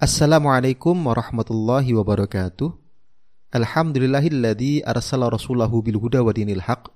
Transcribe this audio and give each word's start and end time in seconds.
Assalamualaikum 0.00 0.96
warahmatullahi 0.96 1.92
wabarakatuh. 1.92 2.72
Alhamdulillahilladzi 3.52 4.80
arsala 4.80 5.28
rasulahu 5.28 5.84
bil 5.84 6.00
huda 6.00 6.24
wa 6.24 6.32
dinil 6.32 6.64
haq 6.64 6.88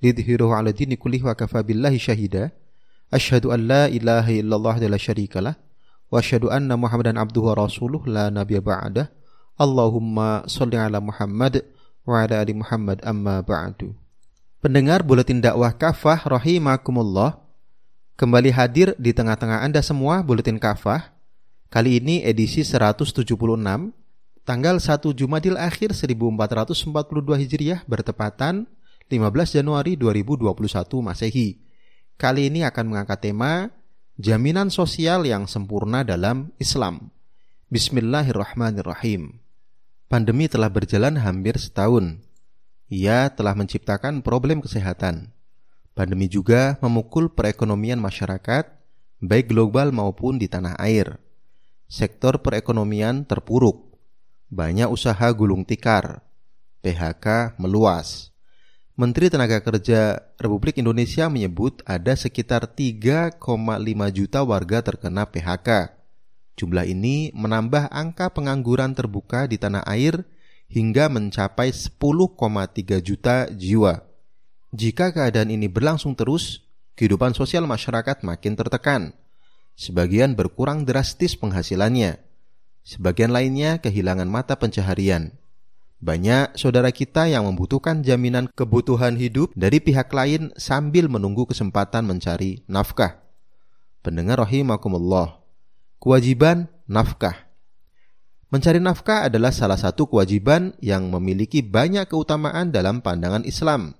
lidhhirahu 0.00 0.56
'ala 0.56 0.72
dini 0.72 0.96
kullihi 0.96 1.20
wa 1.28 1.36
kafa 1.36 1.60
billahi 1.60 2.00
syahida. 2.00 2.56
Asyhadu 3.12 3.52
an 3.52 3.68
la 3.68 3.92
ilaha 3.92 4.32
illallah 4.32 4.72
wa 4.72 4.88
la 4.88 4.96
syarikalah 4.96 5.60
wa 6.08 6.16
asyhadu 6.16 6.48
anna 6.48 6.80
Muhammadan 6.80 7.20
abduhu 7.20 7.52
wa 7.52 7.60
rasuluh 7.60 8.00
la 8.08 8.32
nabiyya 8.32 8.64
ba'dah. 8.64 9.12
Allahumma 9.60 10.48
shalli 10.48 10.80
ala 10.80 10.96
Muhammad 10.96 11.60
wa 12.08 12.24
ala 12.24 12.40
ali 12.40 12.56
Muhammad 12.56 13.04
amma 13.04 13.44
ba'du. 13.44 13.92
Pendengar 14.64 15.04
buletin 15.04 15.44
dakwah 15.44 15.76
kafah 15.76 16.24
rahimakumullah 16.24 17.36
kembali 18.16 18.48
hadir 18.48 18.96
di 18.96 19.12
tengah-tengah 19.12 19.60
Anda 19.60 19.84
semua 19.84 20.24
buletin 20.24 20.56
kafah 20.56 21.15
Kali 21.66 21.98
ini 21.98 22.22
edisi 22.22 22.62
176, 22.62 23.26
tanggal 24.46 24.76
1 24.78 25.02
Jumadil 25.18 25.58
Akhir 25.58 25.90
1442 25.90 26.94
Hijriah 27.42 27.82
bertepatan 27.90 28.70
15 29.10 29.58
Januari 29.58 29.98
2021 29.98 30.46
Masehi. 31.02 31.58
Kali 32.14 32.54
ini 32.54 32.62
akan 32.62 32.94
mengangkat 32.94 33.18
tema 33.18 33.74
Jaminan 34.14 34.70
Sosial 34.70 35.26
yang 35.26 35.50
Sempurna 35.50 36.06
dalam 36.06 36.54
Islam. 36.62 37.10
Bismillahirrahmanirrahim. 37.74 39.42
Pandemi 40.06 40.46
telah 40.46 40.70
berjalan 40.70 41.18
hampir 41.18 41.58
setahun. 41.58 42.22
Ia 42.86 43.34
telah 43.34 43.58
menciptakan 43.58 44.22
problem 44.22 44.62
kesehatan. 44.62 45.34
Pandemi 45.98 46.30
juga 46.30 46.78
memukul 46.78 47.26
perekonomian 47.26 47.98
masyarakat, 47.98 48.70
baik 49.18 49.50
global 49.50 49.90
maupun 49.90 50.38
di 50.38 50.46
tanah 50.46 50.78
air 50.78 51.25
sektor 51.86 52.42
perekonomian 52.42 53.22
terpuruk, 53.22 53.94
banyak 54.50 54.90
usaha 54.90 55.30
gulung 55.30 55.62
tikar, 55.62 56.22
PHK 56.82 57.58
meluas. 57.62 58.34
Menteri 58.96 59.28
Tenaga 59.28 59.60
Kerja 59.60 60.18
Republik 60.40 60.80
Indonesia 60.80 61.28
menyebut 61.28 61.84
ada 61.84 62.16
sekitar 62.16 62.64
3,5 62.64 63.36
juta 64.10 64.40
warga 64.40 64.80
terkena 64.80 65.28
PHK. 65.28 65.92
Jumlah 66.56 66.88
ini 66.88 67.28
menambah 67.36 67.92
angka 67.92 68.32
pengangguran 68.32 68.96
terbuka 68.96 69.44
di 69.44 69.60
tanah 69.60 69.84
air 69.84 70.24
hingga 70.72 71.12
mencapai 71.12 71.68
10,3 71.68 73.04
juta 73.04 73.46
jiwa. 73.52 74.00
Jika 74.72 75.12
keadaan 75.12 75.52
ini 75.52 75.68
berlangsung 75.68 76.16
terus, 76.16 76.64
kehidupan 76.96 77.36
sosial 77.36 77.68
masyarakat 77.68 78.24
makin 78.24 78.56
tertekan 78.56 79.12
Sebagian 79.76 80.32
berkurang 80.32 80.88
drastis 80.88 81.36
penghasilannya. 81.36 82.16
Sebagian 82.80 83.28
lainnya 83.28 83.76
kehilangan 83.84 84.24
mata 84.24 84.56
pencaharian. 84.56 85.36
Banyak 86.00 86.56
saudara 86.56 86.88
kita 86.88 87.28
yang 87.28 87.44
membutuhkan 87.44 88.00
jaminan 88.00 88.48
kebutuhan 88.56 89.20
hidup 89.20 89.52
dari 89.52 89.84
pihak 89.84 90.08
lain 90.16 90.56
sambil 90.56 91.12
menunggu 91.12 91.44
kesempatan 91.44 92.08
mencari 92.08 92.64
nafkah. 92.64 93.20
Pendengar 94.00 94.40
rahimakumullah. 94.48 95.44
Kewajiban 96.00 96.72
nafkah. 96.88 97.48
Mencari 98.48 98.80
nafkah 98.80 99.28
adalah 99.28 99.52
salah 99.52 99.76
satu 99.76 100.08
kewajiban 100.08 100.72
yang 100.80 101.12
memiliki 101.12 101.60
banyak 101.60 102.08
keutamaan 102.08 102.72
dalam 102.72 103.04
pandangan 103.04 103.44
Islam. 103.44 103.92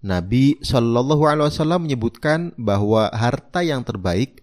Nabi 0.00 0.56
Shallallahu 0.64 1.28
Alaihi 1.28 1.52
Wasallam 1.52 1.84
menyebutkan 1.84 2.56
bahwa 2.56 3.12
harta 3.12 3.60
yang 3.60 3.84
terbaik 3.84 4.40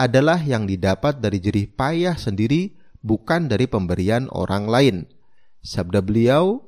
adalah 0.00 0.40
yang 0.40 0.64
didapat 0.64 1.20
dari 1.20 1.36
jerih 1.36 1.68
payah 1.76 2.16
sendiri 2.16 2.72
bukan 3.04 3.52
dari 3.52 3.68
pemberian 3.68 4.32
orang 4.32 4.64
lain. 4.64 4.96
Sabda 5.60 6.00
beliau, 6.00 6.64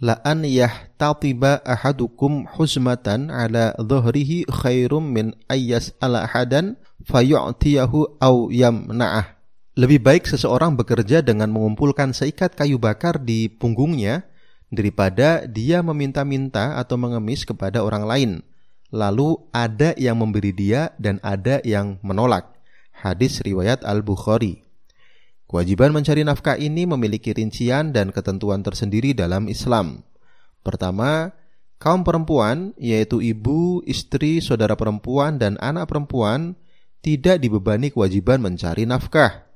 La 0.00 0.16
an 0.24 0.48
yahtatiba 0.48 1.60
ahadukum 1.60 2.48
husmatan 2.56 3.28
ala 3.28 3.76
dhuhrihi 3.76 4.48
khairum 4.48 5.12
min 5.12 5.36
ayyas 5.52 5.92
ala 6.00 6.24
ahadan 6.24 6.80
fayu'tiyahu 7.04 8.16
aw 8.16 8.48
yamna'ah. 8.48 9.36
Lebih 9.76 10.00
baik 10.00 10.24
seseorang 10.24 10.72
bekerja 10.72 11.20
dengan 11.20 11.52
mengumpulkan 11.52 12.16
seikat 12.16 12.56
kayu 12.56 12.80
bakar 12.80 13.20
di 13.20 13.52
punggungnya 13.52 14.24
daripada 14.72 15.44
dia 15.44 15.84
meminta-minta 15.84 16.80
atau 16.80 16.96
mengemis 16.96 17.44
kepada 17.44 17.84
orang 17.84 18.04
lain. 18.08 18.30
Lalu 18.88 19.36
ada 19.52 19.92
yang 20.00 20.16
memberi 20.16 20.56
dia 20.56 20.96
dan 20.96 21.20
ada 21.20 21.60
yang 21.60 22.00
menolak. 22.00 22.59
Hadis 23.00 23.40
riwayat 23.40 23.80
Al-Bukhari. 23.80 24.60
Kewajiban 25.48 25.96
mencari 25.96 26.20
nafkah 26.20 26.60
ini 26.60 26.84
memiliki 26.84 27.32
rincian 27.32 27.96
dan 27.96 28.12
ketentuan 28.12 28.60
tersendiri 28.60 29.16
dalam 29.16 29.48
Islam. 29.48 30.04
Pertama, 30.60 31.32
kaum 31.80 32.04
perempuan, 32.04 32.76
yaitu 32.76 33.24
ibu, 33.24 33.80
istri, 33.88 34.44
saudara 34.44 34.76
perempuan, 34.76 35.40
dan 35.40 35.56
anak 35.64 35.88
perempuan, 35.88 36.60
tidak 37.00 37.40
dibebani 37.40 37.88
kewajiban 37.88 38.44
mencari 38.44 38.84
nafkah. 38.84 39.48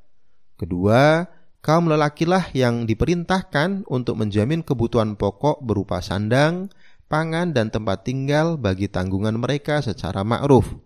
Kedua, 0.57 1.29
kaum 1.61 1.93
lelakilah 1.93 2.49
yang 2.57 2.89
diperintahkan 2.89 3.85
untuk 3.85 4.17
menjamin 4.17 4.65
kebutuhan 4.65 5.21
pokok 5.21 5.61
berupa 5.61 6.01
sandang, 6.01 6.73
pangan, 7.13 7.53
dan 7.53 7.69
tempat 7.69 8.09
tinggal 8.09 8.57
bagi 8.57 8.89
tanggungan 8.89 9.37
mereka 9.37 9.85
secara 9.85 10.25
ma'ruf. 10.25 10.84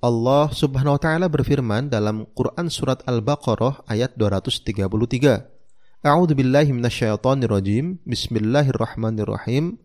Allah 0.00 0.48
Subhanahu 0.48 0.96
wa 0.96 1.00
taala 1.00 1.28
berfirman 1.28 1.92
dalam 1.92 2.24
Quran 2.32 2.72
surat 2.72 3.04
Al-Baqarah 3.04 3.84
ayat 3.84 4.16
233. 4.16 4.80
A'udzu 6.00 6.32
billahi 6.32 6.72
minasyaitonir 6.72 7.52
rajim. 7.52 8.00
Bismillahirrahmanirrahim. 8.08 9.76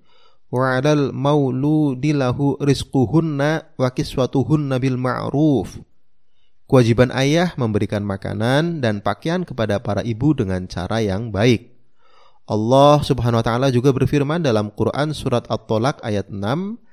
Wa 0.47 0.79
'alal 0.79 1.11
mauludi 1.11 2.15
lahu 2.15 2.55
rizquhunna 2.63 3.75
wa 3.75 3.91
kiswatuhunna 3.91 4.79
bil 4.79 4.95
ma'ruf. 4.95 5.83
Kewajiban 6.63 7.11
ayah 7.11 7.51
memberikan 7.59 8.07
makanan 8.07 8.79
dan 8.79 9.03
pakaian 9.03 9.43
kepada 9.43 9.83
para 9.83 9.99
ibu 9.99 10.31
dengan 10.31 10.63
cara 10.71 11.03
yang 11.03 11.27
baik. 11.27 11.75
Allah 12.47 13.03
Subhanahu 13.03 13.43
wa 13.43 13.45
taala 13.51 13.67
juga 13.67 13.91
berfirman 13.91 14.39
dalam 14.39 14.71
Quran 14.71 15.11
surat 15.11 15.43
At-Tolak 15.51 15.99
ayat 16.07 16.31
6 16.31 16.84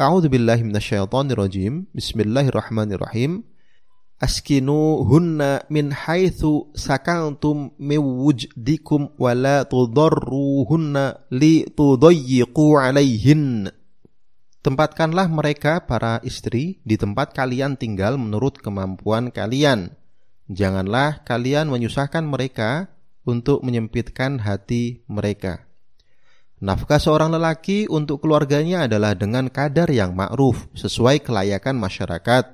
A'udzu 0.00 0.32
billahi 0.32 0.64
minasyaitonir 0.64 1.36
rajim. 1.36 1.84
Bismillahirrahmanirrahim. 1.92 3.44
Askinu 4.16 5.04
hunna 5.04 5.60
min 5.68 5.92
haitsu 5.92 6.72
sakantum 6.72 7.76
min 7.76 8.00
wujdikum 8.00 9.12
wa 9.20 9.36
la 9.36 9.68
tudarruhunna 9.68 11.28
li 11.28 11.68
tudayyiqu 11.68 12.80
alaihin. 12.80 13.68
Tempatkanlah 14.64 15.28
mereka 15.28 15.84
para 15.84 16.16
istri 16.24 16.80
di 16.80 16.96
tempat 16.96 17.36
kalian 17.36 17.76
tinggal 17.76 18.16
menurut 18.16 18.56
kemampuan 18.56 19.28
kalian. 19.28 19.92
Janganlah 20.48 21.28
kalian 21.28 21.68
menyusahkan 21.68 22.24
mereka 22.24 22.88
untuk 23.28 23.60
menyempitkan 23.60 24.40
hati 24.40 25.04
mereka. 25.12 25.69
Nafkah 26.60 27.00
seorang 27.00 27.32
lelaki 27.32 27.88
untuk 27.88 28.20
keluarganya 28.20 28.84
adalah 28.84 29.16
dengan 29.16 29.48
kadar 29.48 29.88
yang 29.88 30.12
ma'ruf, 30.12 30.68
sesuai 30.76 31.24
kelayakan 31.24 31.80
masyarakat, 31.80 32.44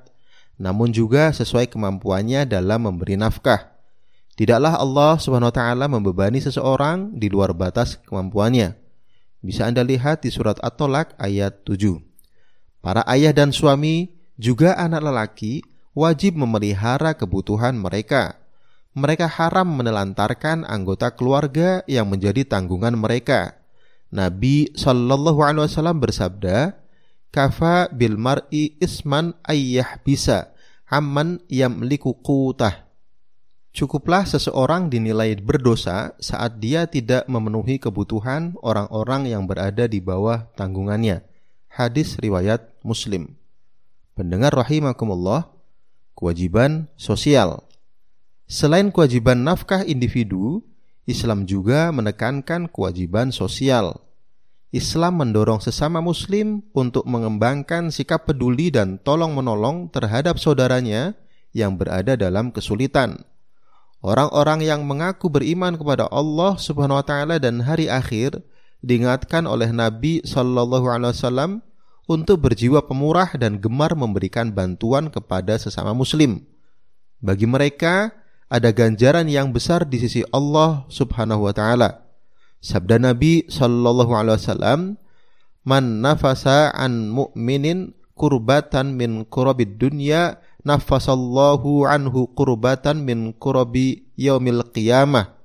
namun 0.63 0.95
juga 0.95 1.35
sesuai 1.35 1.67
kemampuannya 1.67 2.47
dalam 2.47 2.87
memberi 2.87 3.19
nafkah. 3.19 3.75
Tidaklah 4.39 4.79
Allah 4.79 5.19
Subhanahu 5.19 5.51
wa 5.51 5.57
taala 5.59 5.91
membebani 5.91 6.39
seseorang 6.39 7.19
di 7.19 7.27
luar 7.27 7.51
batas 7.51 7.99
kemampuannya. 8.07 8.79
Bisa 9.43 9.67
Anda 9.67 9.83
lihat 9.83 10.23
di 10.23 10.31
surat 10.31 10.63
At-Tolak 10.63 11.19
ayat 11.19 11.67
7. 11.67 11.99
Para 12.79 13.03
ayah 13.11 13.35
dan 13.35 13.51
suami, 13.51 14.15
juga 14.39 14.79
anak 14.79 15.03
lelaki, 15.03 15.67
wajib 15.99 16.39
memelihara 16.39 17.19
kebutuhan 17.19 17.75
mereka. 17.75 18.39
Mereka 18.95 19.27
haram 19.27 19.67
menelantarkan 19.67 20.63
anggota 20.63 21.11
keluarga 21.11 21.83
yang 21.91 22.07
menjadi 22.07 22.47
tanggungan 22.47 22.95
mereka 22.95 23.66
Nabi 24.11 24.71
Shallallahu 24.75 25.43
Alaihi 25.43 25.67
Wasallam 25.67 25.99
bersabda, 25.99 26.79
"Kafa 27.35 27.91
bil 27.91 28.15
mar'i 28.15 28.79
isman 28.79 29.35
ayyah 29.43 29.99
bisa 30.07 30.55
aman 30.87 31.43
yamliku 31.51 32.15
qutah." 32.23 32.87
Cukuplah 33.77 34.25
seseorang 34.25 34.89
dinilai 34.89 35.37
berdosa 35.37 36.17
saat 36.17 36.57
dia 36.65 36.89
tidak 36.89 37.29
memenuhi 37.29 37.77
kebutuhan 37.77 38.57
orang-orang 38.65 39.29
yang 39.29 39.45
berada 39.45 39.85
di 39.85 40.01
bawah 40.01 40.49
tanggungannya. 40.57 41.21
Hadis 41.69 42.17
riwayat 42.17 42.73
Muslim. 42.81 43.37
Pendengar 44.17 44.57
rahimakumullah, 44.57 45.53
kewajiban 46.17 46.89
sosial. 46.97 47.69
Selain 48.49 48.89
kewajiban 48.89 49.45
nafkah 49.45 49.85
individu, 49.85 50.65
Islam 51.07 51.47
juga 51.47 51.95
menekankan 51.95 52.67
kewajiban 52.67 53.31
sosial. 53.31 54.03
Islam 54.75 55.23
mendorong 55.23 55.63
sesama 55.63 56.03
muslim 56.03 56.67
untuk 56.75 57.07
mengembangkan 57.07 57.95
sikap 57.95 58.27
peduli 58.27 58.75
dan 58.75 58.99
tolong-menolong 58.99 59.95
terhadap 59.95 60.43
saudaranya 60.43 61.15
yang 61.55 61.79
berada 61.79 62.19
dalam 62.19 62.51
kesulitan. 62.51 63.23
Orang-orang 64.03 64.67
yang 64.67 64.83
mengaku 64.85 65.31
beriman 65.31 65.79
kepada 65.79 66.11
Allah 66.11 66.59
Subhanahu 66.59 67.01
wa 67.01 67.07
taala 67.07 67.39
dan 67.39 67.63
hari 67.63 67.87
akhir 67.87 68.43
diingatkan 68.85 69.47
oleh 69.49 69.71
Nabi 69.71 70.21
Shallallahu 70.27 70.91
alaihi 70.91 71.15
wasallam 71.17 71.51
untuk 72.07 72.45
berjiwa 72.45 72.85
pemurah 72.87 73.35
dan 73.39 73.59
gemar 73.63 73.95
memberikan 73.95 74.51
bantuan 74.51 75.09
kepada 75.09 75.57
sesama 75.59 75.95
muslim. 75.95 76.43
Bagi 77.23 77.49
mereka 77.49 78.13
ada 78.47 78.71
ganjaran 78.71 79.27
yang 79.27 79.51
besar 79.51 79.87
di 79.87 79.99
sisi 79.99 80.23
Allah 80.31 80.87
Subhanahu 80.87 81.47
wa 81.47 81.55
taala. 81.55 82.07
Sabda 82.63 82.99
Nabi 82.99 83.47
Shallallahu 83.47 84.13
alaihi 84.15 84.39
wasallam, 84.43 84.81
"Man 85.67 86.03
nafasa 86.03 86.71
an 86.75 87.11
mu'minin 87.11 87.95
kurbatan 88.17 88.97
min 88.97 89.29
kurabid 89.29 89.77
dunya 89.77 90.41
nafasallahu 90.67 91.87
anhu 91.87 92.33
kurbatan 92.33 93.05
min 93.07 93.31
kurabi 93.37 94.09
yaumil 94.19 94.67
qiyamah 94.73 95.37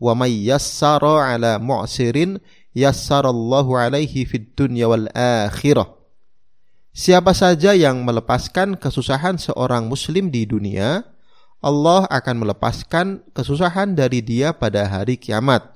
wa 0.00 0.12
may 0.14 0.32
yassara 0.48 1.34
ala 1.34 1.58
mu'sirin 1.60 2.40
yassarallahu 2.72 3.76
alaihi 3.76 4.24
fid 4.24 4.56
dunya 4.56 4.88
wal 4.88 5.10
akhirah 5.12 5.96
Siapa 6.96 7.36
saja 7.36 7.76
yang 7.76 8.08
melepaskan 8.08 8.80
kesusahan 8.80 9.36
seorang 9.36 9.84
muslim 9.84 10.32
di 10.32 10.48
dunia, 10.48 11.04
Allah 11.66 12.06
akan 12.06 12.46
melepaskan 12.46 13.26
kesusahan 13.34 13.98
dari 13.98 14.22
dia 14.22 14.54
pada 14.54 14.86
hari 14.86 15.18
kiamat. 15.18 15.66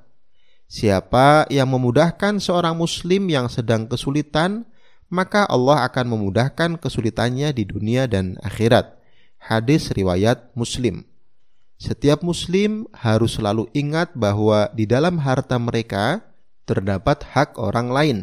Siapa 0.70 1.50
yang 1.50 1.66
memudahkan 1.66 2.38
seorang 2.38 2.78
muslim 2.78 3.26
yang 3.26 3.50
sedang 3.50 3.90
kesulitan, 3.90 4.70
maka 5.10 5.42
Allah 5.50 5.82
akan 5.90 6.14
memudahkan 6.14 6.78
kesulitannya 6.78 7.50
di 7.50 7.66
dunia 7.66 8.06
dan 8.06 8.38
akhirat. 8.46 9.02
Hadis 9.42 9.90
riwayat 9.90 10.54
Muslim. 10.54 11.02
Setiap 11.80 12.22
muslim 12.22 12.86
harus 12.94 13.40
selalu 13.40 13.66
ingat 13.74 14.14
bahwa 14.14 14.70
di 14.70 14.86
dalam 14.86 15.18
harta 15.18 15.58
mereka 15.58 16.22
terdapat 16.70 17.24
hak 17.34 17.58
orang 17.58 17.90
lain, 17.90 18.18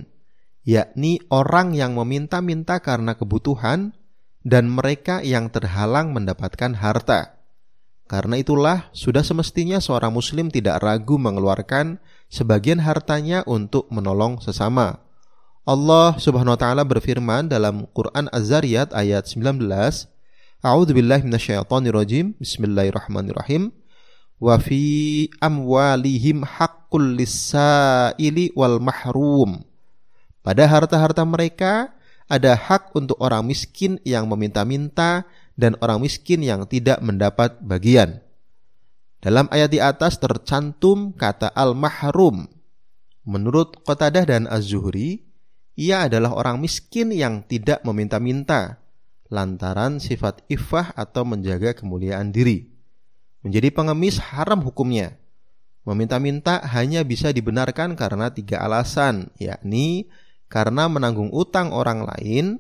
yakni 0.63 1.19
orang 1.27 1.75
yang 1.75 1.99
meminta-minta 1.99 2.79
karena 2.79 3.17
kebutuhan 3.17 3.91
dan 4.45 4.71
mereka 4.71 5.19
yang 5.19 5.51
terhalang 5.51 6.15
mendapatkan 6.15 6.71
harta. 6.77 7.36
Karena 8.07 8.39
itulah 8.39 8.87
sudah 8.95 9.21
semestinya 9.21 9.83
seorang 9.83 10.15
muslim 10.15 10.47
tidak 10.47 10.79
ragu 10.79 11.19
mengeluarkan 11.19 11.99
sebagian 12.31 12.79
hartanya 12.79 13.43
untuk 13.43 13.91
menolong 13.91 14.39
sesama 14.39 15.07
Allah 15.67 16.15
Subhanahu 16.15 16.55
wa 16.55 16.61
taala 16.63 16.87
berfirman 16.87 17.51
dalam 17.51 17.91
Quran 17.91 18.31
Az-Zariyat 18.31 18.95
ayat 18.95 19.27
19, 19.27 19.59
A'udzu 20.63 20.95
billahi 20.95 21.27
minasyaitonir 21.27 21.91
rajim. 21.91 22.39
Bismillahirrahmanirrahim. 22.39 23.75
Wa 24.39 24.55
fi 24.63 25.27
amwalihim 25.43 26.47
haqqul 26.47 27.19
lis-sa'ili 27.19 28.55
wal 28.55 28.79
mahrum. 28.79 29.67
Pada 30.39 30.71
harta-harta 30.71 31.27
mereka 31.27 31.91
ada 32.31 32.55
hak 32.55 32.95
untuk 32.95 33.19
orang 33.19 33.43
miskin 33.43 33.99
yang 34.07 34.23
meminta-minta 34.31 35.27
dan 35.57 35.73
orang 35.81 36.05
miskin 36.05 36.45
yang 36.45 36.69
tidak 36.69 37.01
mendapat 37.01 37.57
bagian. 37.65 38.21
Dalam 39.17 39.49
ayat 39.49 39.73
di 39.73 39.81
atas 39.81 40.21
tercantum 40.21 41.11
kata 41.11 41.49
al-mahrum. 41.51 42.45
Menurut 43.27 43.81
Qatadah 43.83 44.23
dan 44.23 44.45
Az-Zuhri, 44.47 45.27
ia 45.75 46.07
adalah 46.07 46.31
orang 46.31 46.61
miskin 46.61 47.11
yang 47.11 47.43
tidak 47.43 47.83
meminta-minta 47.83 48.79
lantaran 49.27 49.99
sifat 49.99 50.45
ifah 50.47 50.95
atau 50.95 51.27
menjaga 51.27 51.75
kemuliaan 51.75 52.31
diri. 52.31 52.71
Menjadi 53.43 53.73
pengemis 53.73 54.21
haram 54.21 54.63
hukumnya. 54.63 55.19
Meminta-minta 55.83 56.63
hanya 56.71 57.03
bisa 57.03 57.31
dibenarkan 57.31 57.95
karena 57.99 58.31
tiga 58.31 58.63
alasan, 58.63 59.31
yakni 59.39 60.07
karena 60.47 60.87
menanggung 60.87 61.31
utang 61.31 61.71
orang 61.75 62.07
lain, 62.07 62.59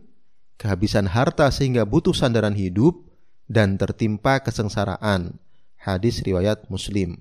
kehabisan 0.57 1.07
harta 1.07 1.47
sehingga 1.53 1.85
butuh 1.85 2.13
sandaran 2.13 2.57
hidup, 2.57 3.07
dan 3.47 3.79
tertimpa 3.79 4.43
kesengsaraan. 4.43 5.39
Hadis 5.79 6.19
riwayat 6.19 6.67
Muslim. 6.67 7.15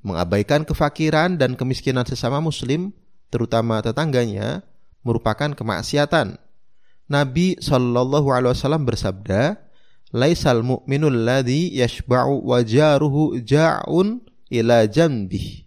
Mengabaikan 0.00 0.62
kefakiran 0.62 1.36
dan 1.36 1.58
kemiskinan 1.58 2.06
sesama 2.06 2.38
Muslim, 2.38 2.94
terutama 3.28 3.82
tetangganya, 3.82 4.62
merupakan 5.02 5.52
kemaksiatan. 5.52 6.38
Nabi 7.10 7.58
Shallallahu 7.58 8.30
Alaihi 8.30 8.54
Wasallam 8.54 8.86
bersabda, 8.86 9.58
"Laisal 10.14 10.62
mu'minul 10.62 11.26
ladzi 11.26 11.74
yashba'u 11.74 12.46
wajaruhu 12.46 13.42
ja'un 13.42 14.22
ila 14.48 14.86
janbih." 14.86 15.66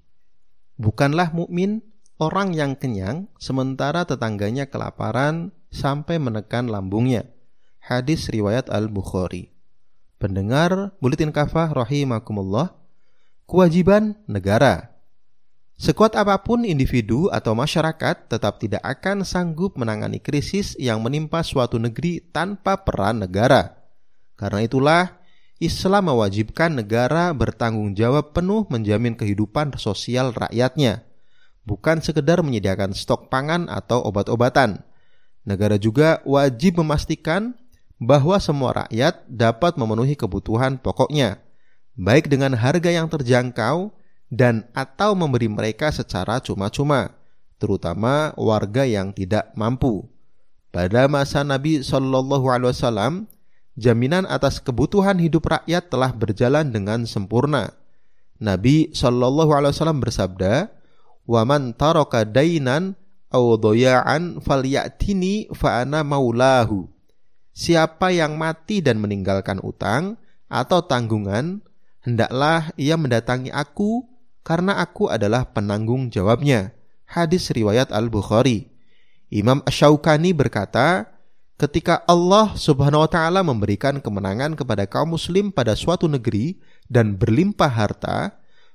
Bukanlah 0.80 1.36
mukmin 1.36 1.84
orang 2.18 2.56
yang 2.56 2.80
kenyang 2.80 3.28
sementara 3.38 4.08
tetangganya 4.08 4.72
kelaparan 4.72 5.52
sampai 5.74 6.22
menekan 6.22 6.70
lambungnya. 6.70 7.26
Hadis 7.82 8.30
riwayat 8.30 8.70
Al-Bukhari. 8.70 9.52
Pendengar 10.22 10.96
Buletin 11.02 11.34
Kafah 11.34 11.74
rahimakumullah, 11.74 12.72
kewajiban 13.44 14.16
negara 14.30 14.94
Sekuat 15.74 16.14
apa 16.14 16.38
pun 16.46 16.64
individu 16.64 17.34
atau 17.34 17.58
masyarakat 17.58 18.30
tetap 18.30 18.62
tidak 18.62 18.80
akan 18.86 19.26
sanggup 19.26 19.74
menangani 19.74 20.22
krisis 20.22 20.78
yang 20.78 21.02
menimpa 21.02 21.42
suatu 21.42 21.82
negeri 21.82 22.22
tanpa 22.22 22.86
peran 22.86 23.26
negara. 23.26 23.84
Karena 24.38 24.62
itulah, 24.62 25.04
Islam 25.58 26.14
mewajibkan 26.14 26.78
negara 26.78 27.34
bertanggung 27.34 27.98
jawab 27.98 28.38
penuh 28.38 28.70
menjamin 28.70 29.18
kehidupan 29.18 29.74
sosial 29.82 30.32
rakyatnya, 30.32 31.04
bukan 31.66 32.06
sekedar 32.06 32.46
menyediakan 32.46 32.94
stok 32.94 33.34
pangan 33.34 33.66
atau 33.68 34.06
obat-obatan. 34.06 34.86
Negara 35.44 35.76
juga 35.76 36.24
wajib 36.24 36.80
memastikan 36.80 37.52
bahwa 38.00 38.40
semua 38.40 38.88
rakyat 38.88 39.28
dapat 39.28 39.76
memenuhi 39.76 40.16
kebutuhan 40.16 40.80
pokoknya, 40.80 41.40
baik 42.00 42.32
dengan 42.32 42.56
harga 42.56 42.90
yang 42.92 43.12
terjangkau 43.12 43.92
dan 44.32 44.66
atau 44.72 45.14
memberi 45.14 45.52
mereka 45.52 45.92
secara 45.92 46.40
cuma-cuma, 46.40 47.12
terutama 47.60 48.32
warga 48.40 48.88
yang 48.88 49.12
tidak 49.12 49.52
mampu. 49.56 50.08
Pada 50.74 51.06
masa 51.06 51.46
Nabi 51.46 51.86
Shallallahu 51.86 52.50
Alaihi 52.50 52.74
Wasallam, 52.74 53.14
jaminan 53.78 54.26
atas 54.26 54.58
kebutuhan 54.58 55.22
hidup 55.22 55.46
rakyat 55.46 55.92
telah 55.92 56.10
berjalan 56.10 56.74
dengan 56.74 57.06
sempurna. 57.06 57.78
Nabi 58.42 58.90
Shallallahu 58.90 59.54
Alaihi 59.54 59.76
Wasallam 59.78 60.02
bersabda, 60.02 60.74
"Waman 61.30 61.78
taraka 61.78 62.26
dainan 62.26 62.98
aw 63.34 63.58
doyaan 63.58 64.38
falyatini 64.40 65.50
fa'ana 65.50 66.06
maulahu." 66.06 66.88
Siapa 67.54 68.10
yang 68.14 68.38
mati 68.38 68.82
dan 68.82 69.02
meninggalkan 69.02 69.62
utang 69.62 70.18
atau 70.50 70.86
tanggungan, 70.86 71.62
hendaklah 72.02 72.74
ia 72.78 72.98
mendatangi 72.98 73.54
aku 73.54 74.06
karena 74.42 74.82
aku 74.82 75.10
adalah 75.10 75.50
penanggung 75.50 76.10
jawabnya. 76.10 76.74
Hadis 77.06 77.54
riwayat 77.54 77.94
Al-Bukhari. 77.94 78.74
Imam 79.30 79.62
Asyaukani 79.66 80.34
berkata, 80.34 81.10
ketika 81.58 82.02
Allah 82.10 82.54
Subhanahu 82.58 83.06
wa 83.06 83.10
taala 83.10 83.42
memberikan 83.42 84.02
kemenangan 84.02 84.54
kepada 84.58 84.86
kaum 84.86 85.14
muslim 85.14 85.50
pada 85.50 85.78
suatu 85.78 86.10
negeri 86.10 86.58
dan 86.90 87.18
berlimpah 87.18 87.70
harta, 87.70 88.34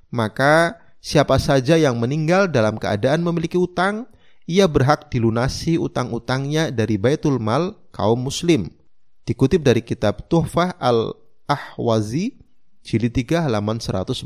maka 0.09 0.79
siapa 0.99 1.37
saja 1.39 1.77
yang 1.77 1.99
meninggal 2.01 2.49
dalam 2.49 2.75
keadaan 2.75 3.23
memiliki 3.23 3.55
utang, 3.55 4.09
ia 4.49 4.65
berhak 4.65 5.13
dilunasi 5.13 5.77
utang-utangnya 5.77 6.73
dari 6.73 6.97
Baitul 6.97 7.37
Mal 7.37 7.77
kaum 7.93 8.17
muslim. 8.17 8.73
Dikutip 9.29 9.61
dari 9.61 9.85
kitab 9.85 10.25
Tuhfah 10.25 10.73
Al-Ahwazi, 10.81 12.33
jilid 12.81 13.13
3 13.13 13.45
halaman 13.45 13.77
142. 13.77 14.25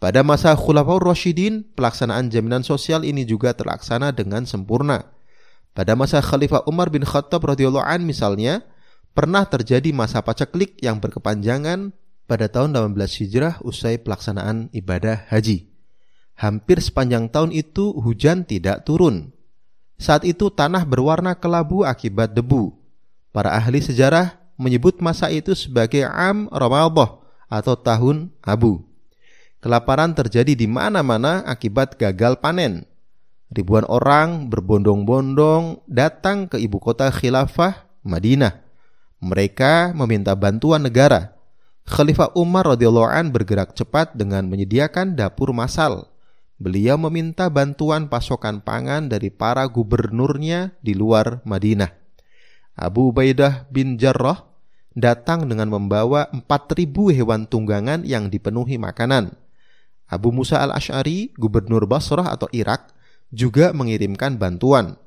Pada 0.00 0.24
masa 0.24 0.56
Khulafaur 0.56 1.04
Rashidin, 1.04 1.68
pelaksanaan 1.76 2.32
jaminan 2.32 2.64
sosial 2.64 3.04
ini 3.04 3.28
juga 3.28 3.52
terlaksana 3.52 4.16
dengan 4.16 4.48
sempurna. 4.48 5.12
Pada 5.76 5.92
masa 5.92 6.24
Khalifah 6.24 6.64
Umar 6.64 6.88
bin 6.88 7.04
Khattab 7.04 7.44
radhiyallahu 7.44 8.00
misalnya, 8.00 8.64
pernah 9.12 9.44
terjadi 9.44 9.92
masa 9.92 10.24
paceklik 10.24 10.80
yang 10.80 10.96
berkepanjangan 11.04 11.92
pada 12.24 12.48
tahun 12.48 12.72
18 12.72 12.96
Hijrah 12.96 13.60
usai 13.60 14.00
pelaksanaan 14.00 14.72
ibadah 14.72 15.28
haji. 15.28 15.69
Hampir 16.40 16.80
sepanjang 16.80 17.28
tahun 17.28 17.52
itu 17.52 17.92
hujan 18.00 18.48
tidak 18.48 18.88
turun. 18.88 19.28
Saat 20.00 20.24
itu 20.24 20.48
tanah 20.48 20.88
berwarna 20.88 21.36
kelabu 21.36 21.84
akibat 21.84 22.32
debu. 22.32 22.72
Para 23.28 23.52
ahli 23.52 23.84
sejarah 23.84 24.40
menyebut 24.56 25.04
masa 25.04 25.28
itu 25.28 25.52
sebagai 25.52 26.08
Am 26.08 26.48
Ramadah 26.48 27.20
atau 27.52 27.76
tahun 27.76 28.32
abu. 28.40 28.80
Kelaparan 29.60 30.16
terjadi 30.16 30.56
di 30.56 30.64
mana-mana 30.64 31.44
akibat 31.44 32.00
gagal 32.00 32.40
panen. 32.40 32.88
Ribuan 33.52 33.84
orang 33.84 34.48
berbondong-bondong 34.48 35.84
datang 35.84 36.48
ke 36.48 36.56
ibu 36.56 36.80
kota 36.80 37.12
khilafah 37.12 37.84
Madinah. 38.00 38.64
Mereka 39.20 39.92
meminta 39.92 40.32
bantuan 40.32 40.80
negara. 40.80 41.36
Khalifah 41.84 42.32
Umar 42.32 42.64
radhiyallahu 42.72 43.12
an 43.12 43.28
bergerak 43.28 43.76
cepat 43.76 44.16
dengan 44.16 44.48
menyediakan 44.48 45.12
dapur 45.12 45.52
masal. 45.52 46.09
Beliau 46.60 47.00
meminta 47.00 47.48
bantuan 47.48 48.12
pasokan 48.12 48.60
pangan 48.60 49.08
dari 49.08 49.32
para 49.32 49.64
gubernurnya 49.64 50.76
di 50.84 50.92
luar 50.92 51.40
Madinah. 51.48 51.88
Abu 52.76 53.08
Ubaidah 53.08 53.64
bin 53.72 53.96
Jarrah 53.96 54.44
datang 54.92 55.48
dengan 55.48 55.72
membawa 55.72 56.28
4000 56.28 57.16
hewan 57.16 57.48
tunggangan 57.48 58.04
yang 58.04 58.28
dipenuhi 58.28 58.76
makanan. 58.76 59.32
Abu 60.04 60.36
Musa 60.36 60.60
al-Ash'ari, 60.60 61.32
gubernur 61.32 61.88
Basrah 61.88 62.28
atau 62.28 62.44
Irak, 62.52 62.92
juga 63.32 63.72
mengirimkan 63.72 64.36
bantuan. 64.36 65.00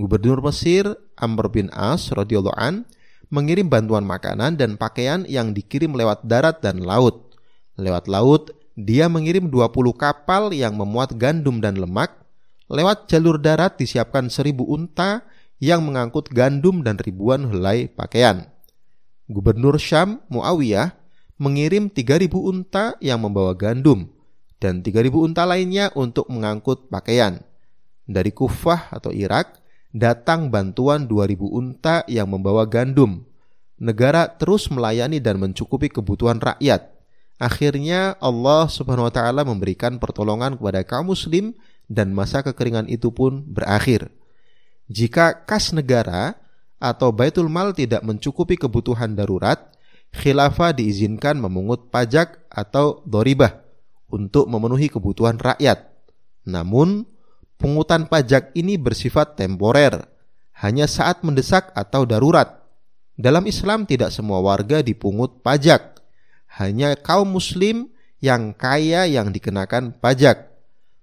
Gubernur 0.00 0.40
Mesir 0.40 0.88
Amr 1.20 1.52
bin 1.52 1.68
As 1.74 2.08
radhiyallahu 2.16 2.56
an 2.56 2.88
mengirim 3.28 3.68
bantuan 3.68 4.08
makanan 4.08 4.56
dan 4.56 4.80
pakaian 4.80 5.28
yang 5.28 5.52
dikirim 5.52 5.92
lewat 5.92 6.24
darat 6.24 6.64
dan 6.64 6.80
laut. 6.80 7.36
Lewat 7.76 8.08
laut, 8.08 8.56
dia 8.78 9.10
mengirim 9.10 9.50
20 9.50 9.74
kapal 9.98 10.54
yang 10.54 10.78
memuat 10.78 11.18
gandum 11.18 11.58
dan 11.58 11.74
lemak. 11.74 12.14
Lewat 12.70 13.10
jalur 13.10 13.42
darat 13.42 13.74
disiapkan 13.74 14.30
seribu 14.30 14.62
unta 14.62 15.26
yang 15.58 15.82
mengangkut 15.82 16.30
gandum 16.30 16.86
dan 16.86 16.94
ribuan 16.94 17.50
helai 17.50 17.90
pakaian. 17.90 18.46
Gubernur 19.26 19.82
Syam, 19.82 20.22
Muawiyah, 20.30 20.94
mengirim 21.42 21.90
3000 21.90 22.30
unta 22.38 22.94
yang 23.02 23.18
membawa 23.18 23.50
gandum 23.58 24.06
dan 24.62 24.82
3000 24.82 25.10
unta 25.26 25.42
lainnya 25.42 25.90
untuk 25.98 26.30
mengangkut 26.30 26.86
pakaian. 26.86 27.42
Dari 28.06 28.30
Kufah 28.30 28.94
atau 28.94 29.10
Irak, 29.10 29.58
datang 29.90 30.54
bantuan 30.54 31.10
2000 31.10 31.50
unta 31.50 31.96
yang 32.06 32.30
membawa 32.30 32.62
gandum. 32.62 33.26
Negara 33.78 34.26
terus 34.26 34.70
melayani 34.70 35.18
dan 35.18 35.38
mencukupi 35.38 35.90
kebutuhan 35.90 36.38
rakyat. 36.42 36.97
Akhirnya 37.38 38.18
Allah 38.18 38.66
Subhanahu 38.66 39.06
wa 39.06 39.14
taala 39.14 39.46
memberikan 39.46 39.96
pertolongan 40.02 40.58
kepada 40.58 40.82
kaum 40.82 41.14
muslim 41.14 41.54
dan 41.86 42.10
masa 42.10 42.42
kekeringan 42.42 42.90
itu 42.90 43.14
pun 43.14 43.46
berakhir. 43.46 44.10
Jika 44.90 45.46
kas 45.46 45.70
negara 45.70 46.34
atau 46.82 47.14
baitul 47.14 47.46
mal 47.46 47.70
tidak 47.72 48.02
mencukupi 48.02 48.58
kebutuhan 48.58 49.14
darurat, 49.14 49.70
khilafah 50.10 50.74
diizinkan 50.74 51.38
memungut 51.38 51.94
pajak 51.94 52.42
atau 52.50 53.06
doribah 53.06 53.62
untuk 54.10 54.50
memenuhi 54.50 54.90
kebutuhan 54.90 55.38
rakyat. 55.38 55.86
Namun, 56.48 57.06
Pungutan 57.58 58.06
pajak 58.06 58.54
ini 58.54 58.78
bersifat 58.78 59.34
temporer, 59.34 60.06
hanya 60.62 60.86
saat 60.86 61.26
mendesak 61.26 61.74
atau 61.74 62.06
darurat. 62.06 62.62
Dalam 63.18 63.42
Islam 63.50 63.82
tidak 63.82 64.14
semua 64.14 64.38
warga 64.38 64.78
dipungut 64.78 65.42
pajak, 65.42 65.97
hanya 66.58 66.98
kaum 66.98 67.30
muslim 67.30 67.88
yang 68.18 68.50
kaya 68.50 69.06
yang 69.06 69.30
dikenakan 69.30 69.94
pajak. 69.94 70.50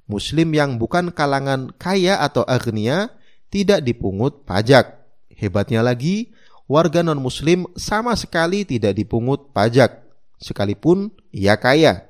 Muslim 0.05 0.53
yang 0.53 0.77
bukan 0.77 1.09
kalangan 1.09 1.71
kaya 1.79 2.19
atau 2.21 2.43
agnia 2.45 3.09
tidak 3.49 3.81
dipungut 3.81 4.43
pajak. 4.43 5.01
Hebatnya 5.31 5.81
lagi, 5.81 6.35
warga 6.67 7.01
non-muslim 7.01 7.65
sama 7.79 8.13
sekali 8.13 8.67
tidak 8.67 8.99
dipungut 8.99 9.55
pajak, 9.55 10.05
sekalipun 10.37 11.09
ia 11.31 11.57
kaya. 11.57 12.05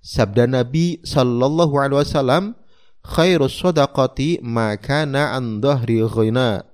Sabda 0.00 0.48
Nabi 0.48 1.00
Wasallam, 1.04 2.56
khairus 3.04 3.56
sadaqati 3.60 4.40
makana 4.44 5.36
an 5.36 5.60
dhahri 5.60 6.04
ghina. 6.04 6.64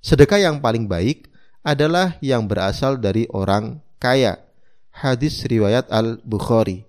Sedekah 0.00 0.40
yang 0.40 0.64
paling 0.64 0.88
baik 0.88 1.28
adalah 1.60 2.16
yang 2.24 2.48
berasal 2.48 2.96
dari 2.96 3.28
orang 3.32 3.84
kaya. 4.00 4.49
Hadis 4.90 5.46
riwayat 5.46 5.88
Al-Bukhari. 5.88 6.84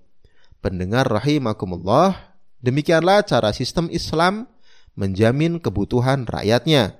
Pendengar 0.61 1.09
rahimakumullah, 1.09 2.37
demikianlah 2.61 3.25
cara 3.25 3.49
sistem 3.53 3.89
Islam 3.89 4.45
menjamin 4.93 5.57
kebutuhan 5.57 6.27
rakyatnya, 6.27 6.97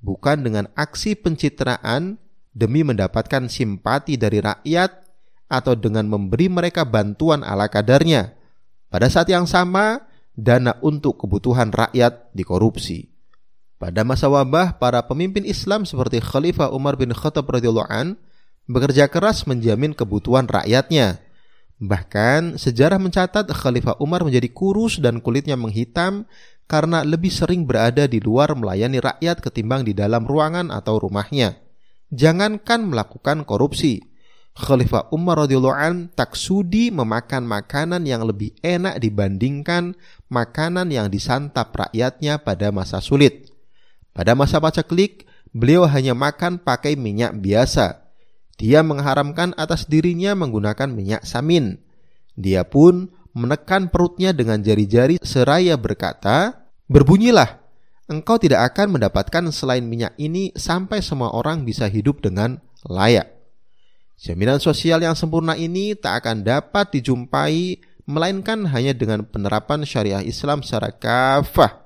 bukan 0.00 0.44
dengan 0.44 0.64
aksi 0.76 1.18
pencitraan 1.18 2.16
demi 2.54 2.86
mendapatkan 2.86 3.50
simpati 3.50 4.14
dari 4.16 4.40
rakyat 4.40 5.04
atau 5.50 5.74
dengan 5.76 6.08
memberi 6.08 6.48
mereka 6.48 6.86
bantuan 6.86 7.42
ala 7.44 7.68
kadarnya. 7.68 8.32
Pada 8.88 9.10
saat 9.10 9.26
yang 9.28 9.44
sama, 9.44 10.06
dana 10.38 10.78
untuk 10.80 11.18
kebutuhan 11.18 11.74
rakyat 11.74 12.30
dikorupsi. 12.30 13.10
Pada 13.76 14.06
masa 14.06 14.30
wabah, 14.30 14.78
para 14.78 15.02
pemimpin 15.04 15.42
Islam 15.44 15.82
seperti 15.84 16.22
Khalifah 16.22 16.70
Umar 16.70 16.94
bin 16.94 17.10
Khattab 17.10 17.50
radhiyallahu 17.50 17.90
an 17.90 18.16
bekerja 18.70 19.08
keras 19.12 19.44
menjamin 19.44 19.92
kebutuhan 19.92 20.48
rakyatnya. 20.48 21.20
Bahkan 21.82 22.56
sejarah 22.56 23.02
mencatat 23.02 23.50
Khalifah 23.50 23.98
Umar 23.98 24.22
menjadi 24.22 24.48
kurus 24.48 25.02
dan 25.02 25.18
kulitnya 25.18 25.58
menghitam 25.58 26.24
karena 26.64 27.04
lebih 27.04 27.28
sering 27.28 27.68
berada 27.68 28.08
di 28.08 28.22
luar 28.22 28.56
melayani 28.56 29.02
rakyat 29.02 29.44
ketimbang 29.44 29.84
di 29.84 29.92
dalam 29.92 30.24
ruangan 30.24 30.72
atau 30.72 30.96
rumahnya. 30.96 31.60
Jangankan 32.14 32.88
melakukan 32.88 33.42
korupsi, 33.42 34.00
Khalifah 34.54 35.10
Umar 35.10 35.44
radhiyallahu 35.44 35.74
an 35.74 35.94
tak 36.14 36.38
sudi 36.38 36.94
memakan 36.94 37.42
makanan 37.42 38.06
yang 38.06 38.22
lebih 38.22 38.54
enak 38.62 39.02
dibandingkan 39.02 39.98
makanan 40.30 40.94
yang 40.94 41.10
disantap 41.10 41.74
rakyatnya 41.74 42.38
pada 42.38 42.70
masa 42.70 43.02
sulit. 43.02 43.50
Pada 44.14 44.38
masa 44.38 44.62
paceklik, 44.62 45.26
beliau 45.50 45.90
hanya 45.90 46.14
makan 46.14 46.62
pakai 46.62 46.94
minyak 46.94 47.34
biasa. 47.34 48.03
Dia 48.54 48.86
mengharamkan 48.86 49.52
atas 49.58 49.90
dirinya 49.90 50.32
menggunakan 50.38 50.86
minyak 50.90 51.26
samin. 51.26 51.78
Dia 52.38 52.62
pun 52.66 53.10
menekan 53.34 53.90
perutnya 53.90 54.30
dengan 54.30 54.62
jari-jari 54.62 55.18
seraya 55.22 55.74
berkata, 55.74 56.70
"Berbunyilah, 56.86 57.58
engkau 58.06 58.38
tidak 58.38 58.74
akan 58.74 58.98
mendapatkan 58.98 59.50
selain 59.50 59.82
minyak 59.82 60.14
ini 60.22 60.54
sampai 60.54 61.02
semua 61.02 61.34
orang 61.34 61.66
bisa 61.66 61.90
hidup 61.90 62.22
dengan 62.22 62.62
layak." 62.86 63.34
Jaminan 64.14 64.62
sosial 64.62 65.02
yang 65.02 65.18
sempurna 65.18 65.58
ini 65.58 65.98
tak 65.98 66.22
akan 66.22 66.46
dapat 66.46 66.94
dijumpai 66.94 67.82
melainkan 68.06 68.62
hanya 68.70 68.94
dengan 68.94 69.26
penerapan 69.26 69.82
syariah 69.82 70.22
Islam 70.22 70.62
secara 70.62 70.94
kafah. 70.94 71.82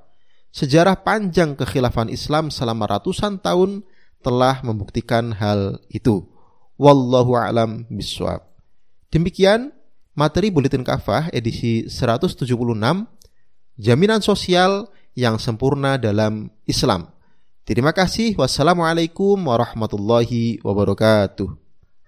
Sejarah 0.52 1.00
panjang 1.00 1.56
kekhilafan 1.56 2.12
Islam 2.12 2.52
selama 2.52 2.84
ratusan 2.84 3.40
tahun 3.40 3.86
telah 4.20 4.60
membuktikan 4.60 5.32
hal 5.32 5.80
itu. 5.88 6.28
Wallahu 6.78 7.34
a'lam 7.34 7.84
bishawab. 7.90 8.46
Demikian 9.10 9.74
materi 10.14 10.48
Buletin 10.54 10.86
Kafah 10.86 11.26
edisi 11.34 11.90
176 11.90 12.46
Jaminan 13.78 14.22
Sosial 14.22 14.86
yang 15.18 15.42
Sempurna 15.42 15.98
dalam 15.98 16.54
Islam. 16.70 17.10
Terima 17.66 17.90
kasih. 17.90 18.38
Wassalamualaikum 18.38 19.36
warahmatullahi 19.36 20.62
wabarakatuh. 20.62 21.67